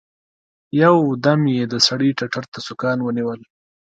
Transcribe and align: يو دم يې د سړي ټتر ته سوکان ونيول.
يو 0.81 0.95
دم 1.25 1.41
يې 1.55 1.63
د 1.73 1.75
سړي 1.87 2.09
ټتر 2.19 2.43
ته 2.51 2.59
سوکان 2.67 2.97
ونيول. 3.01 3.39